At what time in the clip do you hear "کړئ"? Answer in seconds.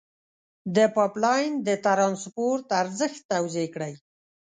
3.73-3.93